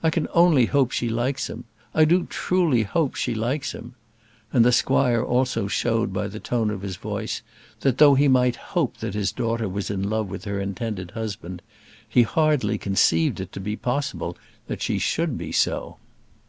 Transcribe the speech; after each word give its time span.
I 0.00 0.10
can 0.10 0.28
only 0.32 0.66
hope 0.66 0.92
she 0.92 1.08
likes 1.08 1.48
him. 1.50 1.64
I 1.92 2.04
do 2.04 2.22
truly 2.30 2.84
hope 2.84 3.16
she 3.16 3.34
likes 3.34 3.72
him;" 3.72 3.96
and 4.52 4.64
the 4.64 4.70
squire 4.70 5.24
also 5.24 5.66
showed 5.66 6.12
by 6.12 6.28
the 6.28 6.38
tone 6.38 6.70
of 6.70 6.82
his 6.82 6.94
voice 6.94 7.42
that, 7.80 7.98
though 7.98 8.14
he 8.14 8.28
might 8.28 8.54
hope 8.54 8.98
that 8.98 9.14
his 9.14 9.32
daughter 9.32 9.68
was 9.68 9.90
in 9.90 10.08
love 10.08 10.28
with 10.30 10.44
her 10.44 10.60
intended 10.60 11.10
husband, 11.10 11.62
he 12.08 12.22
hardly 12.22 12.78
conceived 12.78 13.40
it 13.40 13.50
to 13.50 13.58
be 13.60 13.74
possible 13.74 14.36
that 14.68 14.82
she 14.82 15.00
should 15.00 15.36
be 15.36 15.50
so. 15.50 15.96